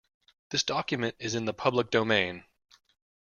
[0.49, 2.43] This document is in the public domain.